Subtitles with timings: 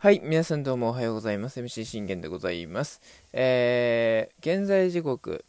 [0.00, 1.58] はい、皆さんどうもおはようございます。
[1.58, 3.00] MC 信玄でございます。
[3.32, 5.44] えー、現在時刻、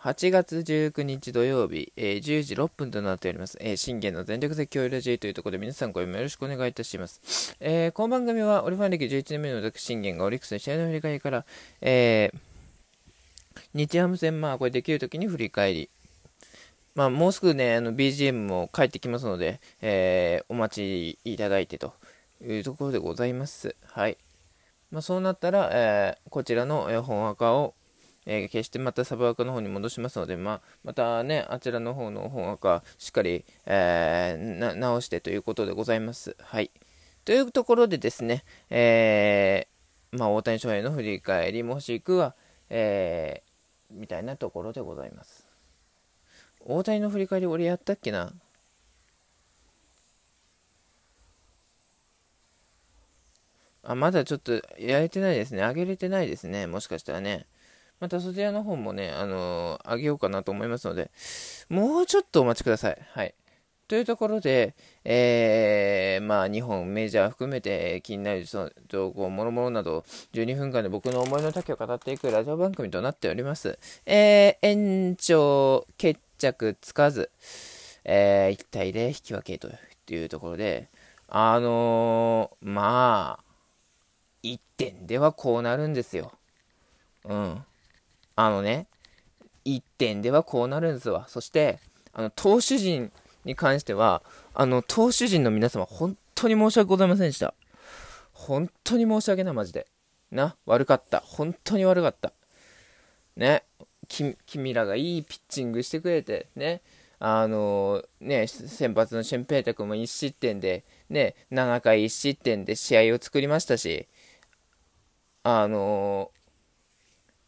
[0.00, 3.56] 8月19日土曜日、えー、10時6分となっております。
[3.62, 7.56] えー、信玄の全力絶叫ラジオというところで皆さんご読みよろしくお願いいたします。
[7.58, 11.46] えー、この番組はオリファン歴11年目の私信玄がオリックスの試合の振り返りから、
[11.80, 12.38] えー、
[13.72, 15.90] 日ハム戦、まあこれできるときに振り返り、
[16.94, 21.94] まあもうすぐね、あの BGM も帰ってきますので、えー、お待ちいただいてと。
[22.42, 23.76] いうところでございます。
[23.84, 24.18] はい。
[24.90, 27.74] まあ、そうなったら、えー、こちらの本赤を、
[28.26, 36.36] えー、消してまたサブアカの方に戻しますので、まあ、またね、あちらの方の本赤、しっかり、えー、直してということでございます。
[36.40, 36.70] はい。
[37.24, 42.34] というところでですね、えー、まあ、大谷翔平の振り返りもしくは、
[42.70, 45.46] えー、みたいなところでございます。
[46.60, 48.32] 大谷の振り返り俺やったっけな？
[53.84, 55.62] あ、まだちょっとやれてないですね。
[55.62, 56.66] あげれてないですね。
[56.66, 57.46] もしかしたらね。
[58.00, 61.10] またそちらの方もね、あのー、あげようかなと思いますので、
[61.68, 62.98] もうちょっとお待ちください。
[63.12, 63.34] はい。
[63.86, 68.44] というところで、えー、まあ、日本、メジャー含めて気になる
[68.88, 73.78] 情報、もろもろなど、12分間で僕の思いの丈を語っていくラジオ番組となっております。
[74.06, 77.30] えー、延長、決着つかず、
[78.04, 79.68] えー、1対0引き分けと
[80.14, 80.88] いうところで、
[81.28, 83.43] あのー、まあ、
[84.44, 86.32] 1点ではこうなるんですよ。
[87.24, 87.64] うん。
[88.36, 88.86] あのね、
[89.64, 91.26] 1点ではこうなるんですわ。
[91.28, 91.80] そして、
[92.12, 93.10] あの、投手陣
[93.44, 97.54] に関しては、あの、投手陣の皆様、本当に申し訳ございませんでした。
[98.32, 99.86] 本当に申し訳ない、マジで。
[100.30, 101.20] な、悪かった。
[101.20, 102.32] 本当に悪かった。
[103.36, 103.64] ね、
[104.08, 106.82] 君らがいいピッチングしてくれて、ね、
[107.18, 114.06] あのね、先発のシュンペータ君も1失点で、ね、7回1失点で試合を作りましたし、
[115.46, 116.30] あの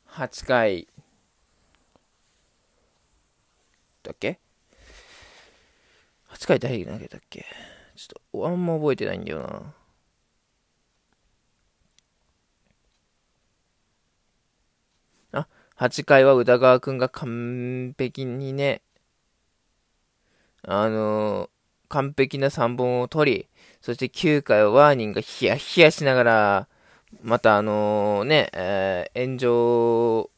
[0.06, 0.86] ー、8回
[4.02, 4.38] だっけ
[6.28, 7.46] ?8 回誰投げたっけ？
[7.96, 9.72] ちょっと、あんま覚えてないんだよ
[15.32, 15.40] な。
[15.40, 18.82] あ、8回は宇田川くんが完璧にね、
[20.64, 21.48] あのー、
[21.88, 23.48] 完璧な3本を取り、
[23.80, 26.68] そして9回はワーニンがヒヤヒヤしながら、
[27.22, 30.30] またあのね、えー、炎上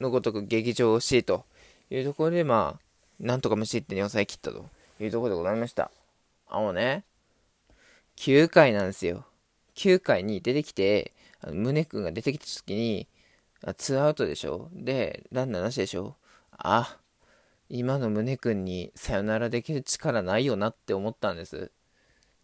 [0.00, 1.44] のごとく劇場をしいと
[1.90, 2.80] いうところで、まあ、
[3.18, 4.66] なんとか無失点に抑え切ったと
[5.00, 5.90] いうところでございました。
[6.48, 7.04] あのね、
[8.16, 9.24] 9回なんですよ。
[9.76, 13.08] 9回に出てきて、あの宗君が出てきた時に、
[13.78, 14.68] ツーアウトでしょ？
[14.72, 16.16] で、ランナーなしでしょ？
[16.52, 16.98] あ、
[17.68, 21.70] 今の宗君にさよならできる力ないよなって思ったんです。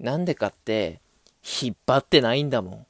[0.00, 1.01] なんでかって、
[1.42, 2.86] 引っ張ってないんだもん。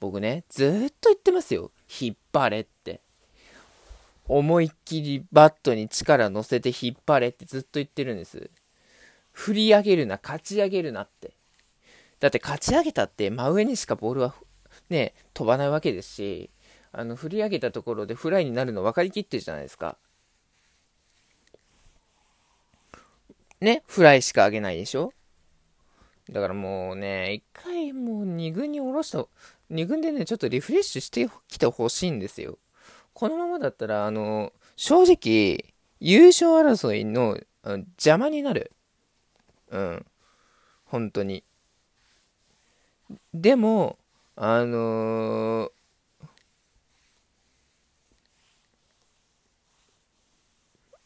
[0.00, 1.72] 僕ね、ずっと言ってますよ。
[2.00, 3.00] 引っ張れって。
[4.28, 8.50] 思いっきりバットに力乗せて引っ張れってずっと言ってるんです。
[9.32, 11.32] 振り上げるな、勝ち上げるなって。
[12.20, 14.34] だって勝ち上げたって真上にしかボールは
[14.90, 16.50] ね、飛ばないわけですし、
[16.92, 19.96] あの、振り上げたところでフライになるの分かりきってるじゃないですか。
[23.60, 25.12] ね、フライしか上げないでしょ
[26.30, 29.26] だからもうね、一回もう2軍に下ろした、
[29.70, 32.58] 2軍でね、ちょっとリフレッシュしてきてほしいんですよ。
[33.14, 38.72] このままだったら、あの、正直、優勝争いの邪魔になる。
[39.70, 40.06] うん。
[40.84, 41.44] 本当に。
[43.32, 43.98] でも、
[44.36, 45.70] あのー、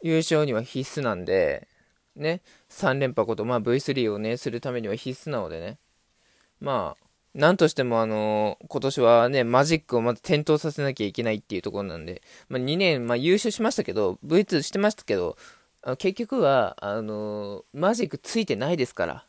[0.03, 1.69] 優勝には必須なんで、
[2.16, 5.78] ね、3連覇こと、まあ、V3 をね、するためには必須なのでね。
[6.60, 15.36] まあ、なんとしてもあのー、今年はね、マジックをまず点灯させなきゃいけないっていうところなんで、まあ、2年、まあ、優勝しましたけど、V2 してましたけど、
[15.98, 19.26] 結局は、あのー、マジックついてないですから。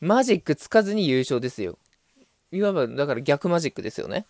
[0.00, 1.78] マジックつかずに優勝ですよ。
[2.50, 4.26] いわば、だから逆マジックですよね。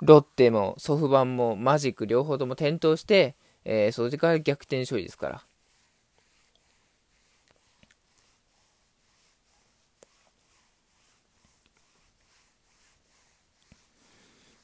[0.00, 5.44] ロッテもソフバンもマジック両方とも点灯して、えー、それから逆転勝利ですから。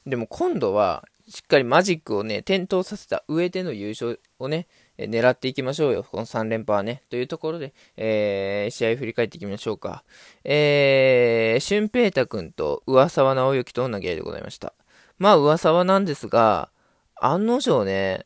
[0.05, 4.67] でも今度は、しっかりマジックをね、点灯させた上での優勝をね、
[4.97, 6.03] え狙っていきましょうよ。
[6.03, 7.03] この3連覇はね。
[7.09, 10.03] というところで、えー、試合振り返っていきましょうか。
[10.43, 14.73] えー、シュンペータ君と上沢直之と投げ合いでございました。
[15.19, 16.69] まあ、上沢なんですが、
[17.15, 18.25] 案の定ね、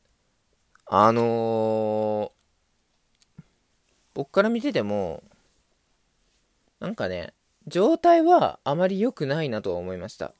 [0.86, 3.44] あのー、
[4.14, 5.24] 僕から見てても、
[6.80, 7.34] なんかね、
[7.68, 10.34] 状態はあまり良くないなとは思いました。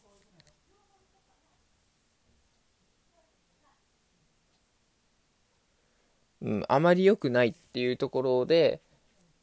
[6.46, 8.80] うん、あまり良くないっていうところで、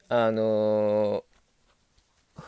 [0.08, 2.42] あのー、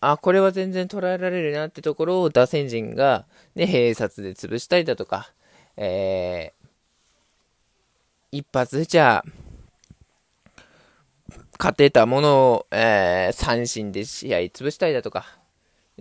[0.00, 5.32] あ、これは全然捉えられるなってところを打線陣が、ね、併殺で潰したりだとか、
[5.76, 9.24] えー、一発じゃ
[11.56, 15.39] 勝てたものを、えー、三振で試合潰したりだとか、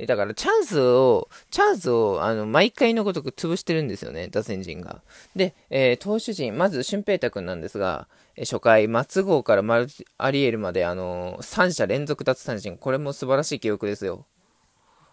[0.05, 5.01] だからチャンスを、チャンスを、あの、毎回のごとく潰してるんですよね、打線陣が。
[5.35, 8.07] で、えー、投手陣、まず、俊平太君なんですが、
[8.37, 9.87] 初回、松郷からマル
[10.17, 12.77] アリエルまで、あのー、3者連続奪三振。
[12.77, 14.25] これも素晴らしい記録ですよ。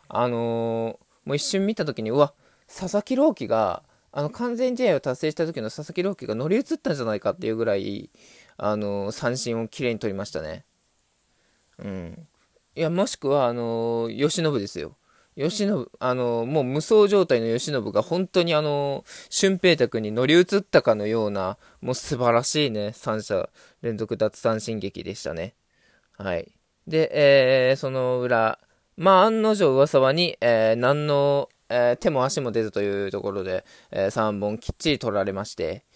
[0.09, 2.33] あのー、もう一瞬見たときに、うわ、
[2.69, 3.83] 佐々木朗希が、
[4.13, 8.11] あの、完全試合を達成した時の佐々木朗希が乗り移ったんじゃないかっていうぐらい、
[8.59, 10.65] あの三振をきれいに取りましたね。
[11.79, 12.29] うん。
[12.77, 14.99] いや、もしくは、あのー、吉信ですよ。
[15.35, 23.49] 吉信、あの、もう無双状態の吉信が本当にあの、俊平太君に乗り移ったかのような、もう素晴らしいね、三者
[23.81, 25.55] 連続奪三振劇でしたね。
[26.19, 26.53] はい。
[26.87, 28.59] で、えー、その裏、
[28.99, 35.87] まあ、案の定噂はに、えー、何の、えー、手も足も出ずというところで、えー、3本きっちり取られまして、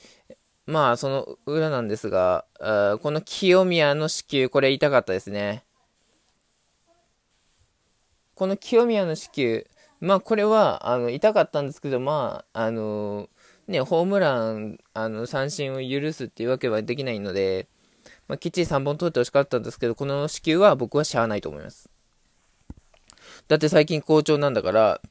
[0.64, 2.46] まあ、その裏なんですが、
[3.02, 5.64] この清宮の死球、これ痛かったですね。
[8.40, 9.66] この清宮の死球、
[10.00, 13.28] まあこれはあの痛かったんですけど、まあ、あの
[13.68, 17.68] ね、ホームラン、あの三振を許すっていうわけはできないので、
[18.28, 21.90] まあ、きっちり3本取ってほしかったんですけど、この死球は僕はしゃあないと思います。
[23.46, 25.02] だって最近好調なんだから、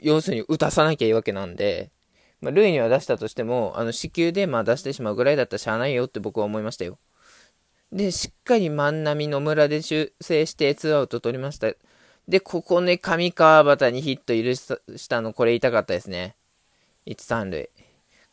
[0.00, 1.90] 要するに打たさなきゃいいわけなんで、
[2.42, 6.98] まあ、塁には出したとしても、あの、死球でまあ出してしまうぐらいだったらしゃあないよって僕は思いましたよ。
[7.90, 11.68] で、しっかり万波野村で修正して2アウト取りました。
[12.28, 14.54] で、ここね、上川端にヒット許
[14.96, 16.36] したの、これ痛かったですね。
[17.06, 17.70] 1、3塁。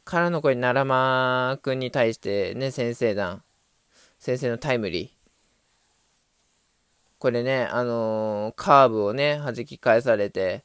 [0.05, 3.43] からのこれ、奈良間くんに対してね、先生団。
[4.17, 5.09] 先生のタイムリー。
[7.19, 10.63] これね、あのー、カーブをね、弾き返されて、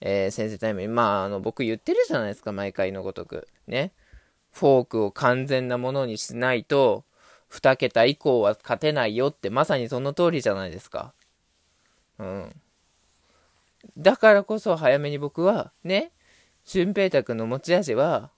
[0.00, 0.88] えー、先生タイムリー。
[0.88, 3.48] まあ、あの、僕言ってるじゃないですか、毎回のごとく。
[3.66, 3.92] ね。
[4.52, 7.04] フォークを完全なものにしないと、
[7.50, 11.12] 2桁以降は勝てないよって、まさにその通りじゃないですか。
[12.18, 12.54] うん。
[13.96, 16.12] だからこそ早めに僕は、ね、
[16.64, 18.30] 俊平太君の持ち味は、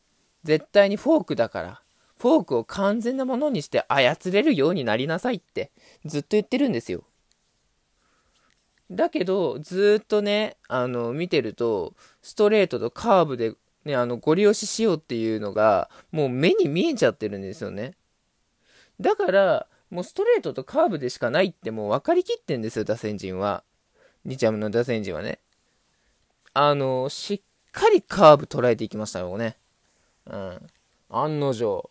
[0.44, 1.82] 絶対にフォークだから、
[2.18, 5.72] フォークを完全なものにして操れるようになりなさいって、
[6.04, 7.04] ずっと言ってるんですよ。
[8.90, 13.54] だけど、ずっとね、あの、見てると、ストレートとカーブで、
[13.84, 17.94] ね、あの、ゴリ押ししようっていうのが、もう目に見えちゃってるんですよね。
[19.00, 23.64] だから、もうストレートとカーブでしかないってもう分かりきってんですよ、打線陣は。
[24.24, 25.38] 日ハムの打線陣はね。
[26.52, 27.40] あの、しっ
[27.72, 29.56] かりカーブ捉えていきましたよね。
[30.26, 30.66] うん。
[31.08, 31.90] 案の定。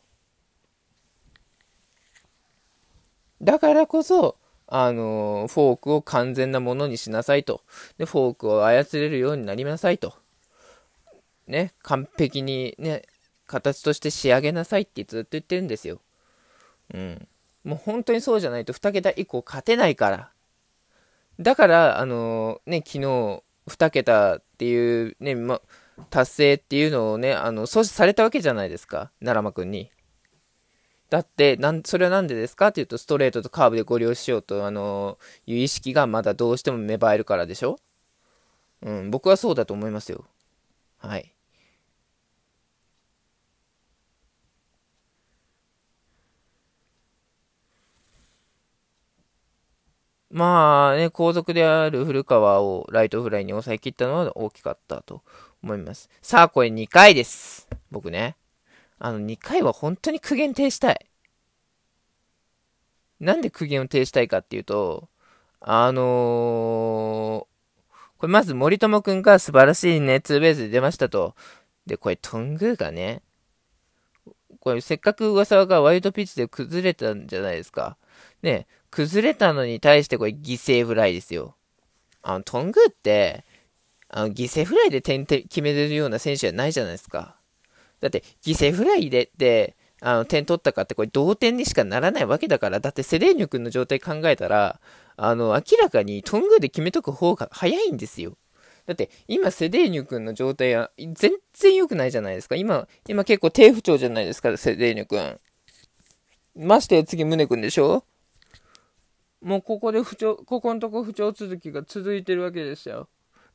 [3.41, 4.37] だからこそ、
[4.67, 7.63] あの、フォークを完全なものにしなさいと。
[7.97, 10.13] で、フォークを操れるようになりなさいと。
[11.47, 13.03] ね、完璧にね、
[13.47, 15.99] 形として仕上げなさいってずっと言ってるんですよ。
[16.93, 17.27] うん。
[17.63, 20.31] もう本当にそうじゃないと2桁以降勝てないから。
[21.39, 25.61] だから、あの、ね、昨日、2桁っていうね、ま、
[26.09, 29.11] 達成っていうのをね、あの、阻止されたわけじゃないですか。
[29.19, 29.91] 奈良間くんに。
[31.09, 37.79] だって、なん、それはなんでですかっていうと、ストレートとカーブでご利用しようと、あのー、いう意識がまだどうしても芽生えるからでしょ？
[38.81, 40.25] うん、僕はそうだと思いますよ。
[40.97, 41.33] はい。
[50.31, 55.23] まあね、後続である古川をライトフライに抑え切ったのは大きかったと
[55.63, 56.09] 思います。
[56.21, 57.67] さあ、これ2回です。
[57.89, 58.35] 僕ね。
[58.99, 61.05] あの、2回は本当に苦言呈したい。
[63.19, 65.09] なんで苦言を呈したいかっていうと、
[65.61, 66.05] あのー、
[68.17, 71.35] これまず森友くんが素晴らしいね、ツーベースで出ましたと。
[71.85, 73.21] で、これトングーがね、
[74.59, 77.97] これせっかく噂がワイルドピッチで崩れたんじゃないですか。
[78.41, 81.55] ね、崩れたのに対してこれ犠牲フライですよ。
[82.21, 83.45] あの、トングって、
[84.09, 87.35] あの、犠牲フライで点決めれるような選手じゃないじゃないですか。
[88.01, 94.79] だって、犠牲フライでって、あの、点取ったかってこれ同点にしかならないわけだから、だってセレーニョ君の状態考えたら、
[95.17, 98.37] あの、明らかにトングで決めとく方が早いんですよ。
[98.85, 102.55] だって、今、セデーニョ君の状態は全然良くないじゃないですか。
[102.55, 105.39] 今、今結構低不調じゃないですか、セデーニョ君。
[106.55, 108.03] まして次、宗君でしょ
[109.41, 113.07] もうここで不調、ここのとこ不調続きが続いてるわけですよ。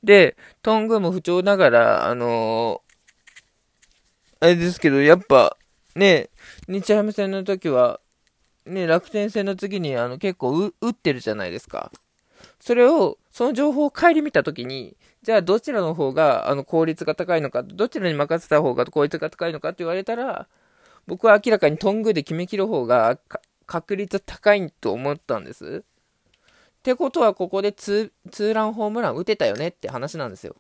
[0.03, 5.57] で、トングも不調ながら、あのー、あれですけど、やっぱ、
[5.95, 6.29] ね、
[6.69, 8.01] 日ハム戦の時は、
[8.67, 11.93] ね、楽天戦の次にあの結構打ってるじゃないですか。
[12.61, 20.49] それを、その情報を顧みた時に、じゃあどちらの方があの効率が高いのか、どちらに任せた方が効率が高いのかって言われたら、
[21.07, 23.19] 僕は明らかにトングで決めきる方が
[23.67, 25.85] 確率高いと思ったんです。
[25.85, 30.55] ってことは、ここでツーランホームラン打てたよねって話なんですよ。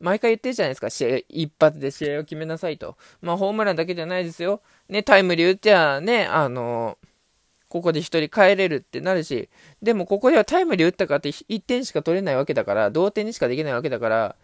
[0.00, 2.96] 毎回言ってるじゃないですか、試合、一発で試合を決めなさいと。
[3.20, 4.60] まあ、ホームランだけじゃないですよ。
[4.88, 6.98] ね、タイムリー打っちゃね、あの
[7.68, 9.48] ここで1人帰れるってなるし、
[9.82, 14.36] でもここではタイムリー打ったかって1点しか取れないわけだから、同点にしかできないわけだから、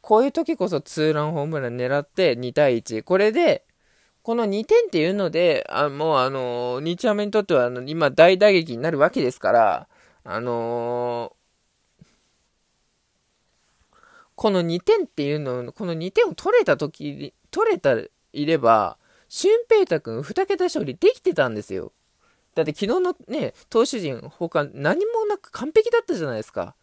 [0.00, 3.02] こういう時こそツーランホームラン狙って2対1。
[3.02, 3.65] これで、
[4.26, 9.88] この2点っていうので、あもうあの、日ハムにとってはあの今大打撃になるわけですから、
[10.24, 13.96] あのー、
[14.34, 21.92] この2点っていうの、この2点を取れた時、取れたいれば、俊平太君2桁勝利できてたんですよ。
[22.56, 26.74] だって昨日のね、投手陣、他何もなく完璧だったじゃないですか。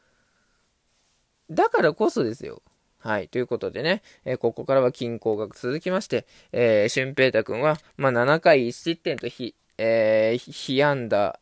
[1.51, 2.61] だからこそですよ。
[3.03, 3.27] はい。
[3.27, 11.37] ということでね、えー、ここからは均衡が続きまして、えー、俊平太君は、まあ、7回1失点とひ、えー、被安打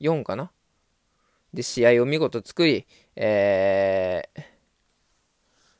[0.00, 0.50] 4かな？
[1.54, 4.24] で、試合を見事作り、え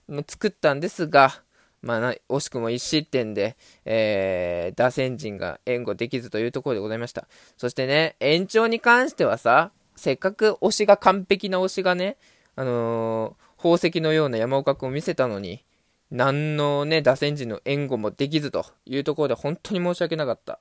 [0.08, 1.42] ー、作ったんですが、
[1.82, 7.26] まあ、惜しくも1失点で、えー、打線陣が援護できずというところでございました。
[7.56, 12.16] そしてね、延長に関してはさ、せっかく推しが完璧な推しがね、
[12.54, 15.62] あのー宝石のような山岡君を見せたのに、
[16.10, 20.60] 何のね、打線陣の援護もできずというところで本当に申し訳なかった。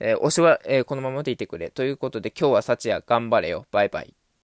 [0.00, 1.70] えー、推しは、えー、このままでいてくれ。
[1.70, 3.66] ということで今日は幸也頑張れよ。
[3.70, 4.14] バイバイ。